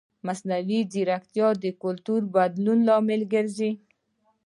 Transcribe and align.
مصنوعي 0.27 0.79
ځیرکتیا 0.91 1.47
د 1.63 1.65
کلتوري 1.83 2.27
بدلون 2.35 2.79
لامل 2.87 3.21
ګرځي. 3.33 3.71